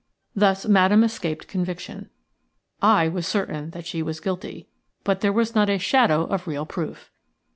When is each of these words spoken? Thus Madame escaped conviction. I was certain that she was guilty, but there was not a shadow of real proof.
Thus 0.35 0.65
Madame 0.65 1.03
escaped 1.03 1.47
conviction. 1.47 2.09
I 2.81 3.07
was 3.07 3.27
certain 3.27 3.69
that 3.69 3.85
she 3.85 4.01
was 4.01 4.19
guilty, 4.19 4.67
but 5.03 5.21
there 5.21 5.31
was 5.31 5.53
not 5.53 5.69
a 5.69 5.77
shadow 5.77 6.23
of 6.23 6.47
real 6.47 6.65
proof. 6.65 7.11